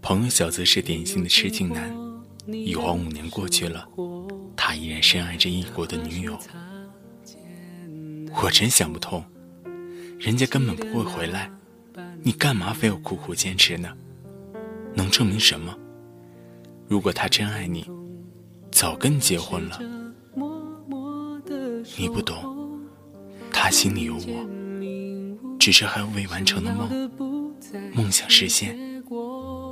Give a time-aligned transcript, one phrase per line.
[0.00, 1.94] 朋友小泽是典型的痴情男，
[2.46, 3.86] 一晃五年过去了，
[4.56, 6.38] 他依然深爱着异国的女友。
[8.42, 9.22] 我真想不通，
[10.18, 11.50] 人家根本不会回来，
[12.22, 13.92] 你干嘛非要苦苦坚持呢？
[14.94, 15.76] 能证明什么？
[16.88, 17.88] 如果他真爱你，
[18.70, 19.78] 早跟你结婚了。
[21.98, 22.80] 你不懂，
[23.50, 24.48] 他心里有我，
[25.58, 27.31] 只是还有未完成的梦。
[27.94, 28.76] 梦想实现，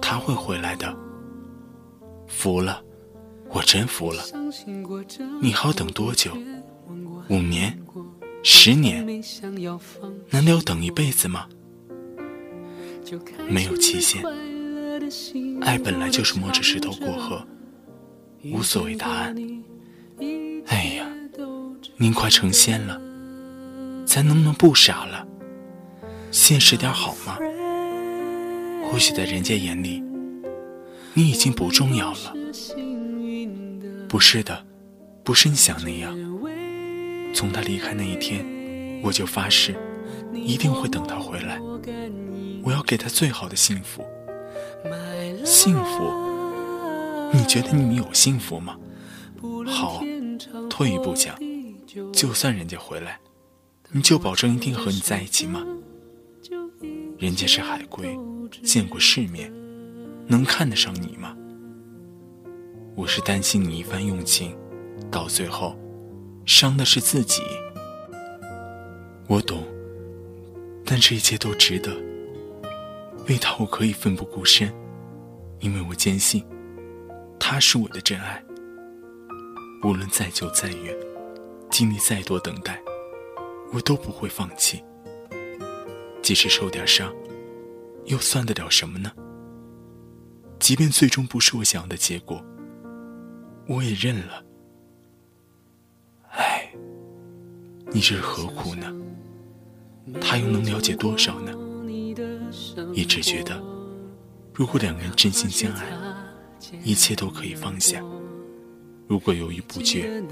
[0.00, 0.96] 他会回来的。
[2.26, 2.82] 服了，
[3.48, 4.22] 我真服了。
[5.40, 6.32] 你还要等多久？
[7.28, 7.76] 五年？
[8.42, 9.04] 十年？
[10.30, 11.46] 难道要等一辈子吗？
[13.48, 14.22] 没有期限。
[15.60, 17.44] 爱本来就是摸着石头过河，
[18.44, 19.36] 无所谓答案。
[20.66, 21.06] 哎呀，
[21.96, 23.00] 您快成仙了，
[24.06, 25.26] 咱能不能不傻了？
[26.30, 27.36] 现实点好吗？
[28.90, 30.02] 或许在人家眼里，
[31.14, 32.34] 你已经不重要了。
[34.08, 34.66] 不是的，
[35.22, 36.12] 不是你想那样。
[37.32, 38.44] 从他离开那一天，
[39.04, 39.76] 我就发誓，
[40.34, 41.60] 一定会等他回来。
[42.64, 44.04] 我要给他最好的幸福。
[45.44, 47.30] 幸福？
[47.32, 48.76] 你觉得你们有幸福吗？
[49.68, 50.02] 好，
[50.68, 51.38] 退一步讲，
[52.12, 53.20] 就算人家回来，
[53.92, 55.64] 你就保证一定和你在一起吗？
[57.18, 58.18] 人家是海归。
[58.62, 59.52] 见过世面，
[60.26, 61.36] 能看得上你吗？
[62.94, 64.56] 我是担心你一番用情，
[65.10, 65.78] 到最后，
[66.44, 67.42] 伤的是自己。
[69.28, 69.62] 我懂，
[70.84, 71.96] 但这一切都值得。
[73.28, 74.72] 为他，我可以奋不顾身，
[75.60, 76.44] 因为我坚信，
[77.38, 78.42] 他是我的真爱。
[79.82, 80.94] 无论再久再远，
[81.70, 82.78] 经历再多等待，
[83.72, 84.82] 我都不会放弃。
[86.20, 87.10] 即使受点伤。
[88.06, 89.12] 又算得了什么呢？
[90.58, 92.44] 即便最终不是我想要的结果，
[93.66, 94.44] 我也认了。
[96.32, 96.70] 唉，
[97.90, 98.92] 你这是何苦呢？
[100.20, 101.52] 他又能了解多少呢？
[102.92, 103.62] 一直觉得，
[104.52, 105.86] 如果两个人真心相爱，
[106.82, 108.02] 一切都可以放下。
[109.08, 110.22] 如果犹豫不决，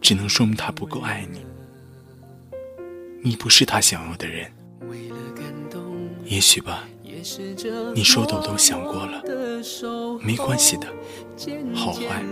[0.00, 1.44] 只能说明他不够爱你。
[3.22, 4.50] 你不是他想要的人。
[6.32, 6.88] 也许吧，
[7.94, 9.22] 你说的我都想过了，
[10.22, 10.86] 没关系的，
[11.74, 12.24] 好坏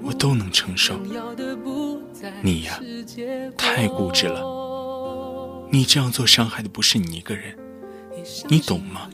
[0.00, 0.94] 我都能承受。
[2.40, 2.80] 你呀，
[3.58, 4.40] 太固执了，
[5.72, 7.58] 你这样做伤害的不是你一个人，
[8.48, 9.10] 你懂吗？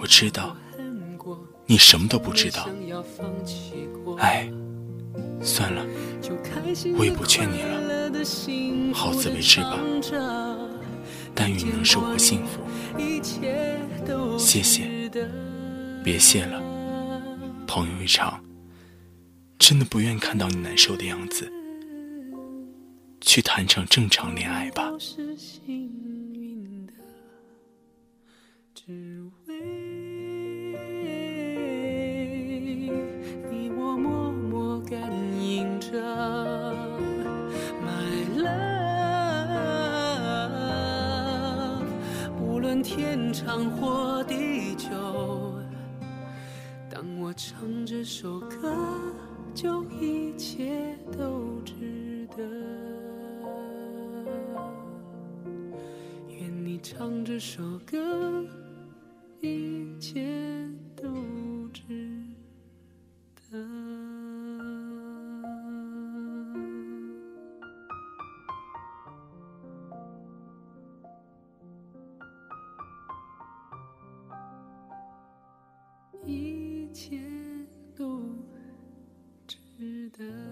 [0.00, 0.56] 我知道，
[1.66, 2.66] 你什么都不知道。
[4.16, 4.50] 哎，
[5.42, 5.84] 算了，
[6.96, 8.14] 我也不劝你了，
[8.94, 9.78] 好自为之吧。
[11.36, 12.62] 但愿你能收获幸福。
[14.38, 15.10] 谢谢，
[16.02, 16.60] 别谢了，
[17.66, 18.42] 朋友一场，
[19.58, 21.52] 真的不愿看到你难受的样子。
[23.20, 24.90] 去谈场正常恋爱吧。
[42.82, 44.88] 天长或地久，
[46.90, 48.74] 当我唱这首歌，
[49.54, 52.44] 就一切都值得。
[56.28, 58.44] 愿你唱这首歌，
[59.40, 61.08] 一切都
[76.96, 77.20] 一切
[77.94, 78.22] 都
[79.46, 80.45] 值得。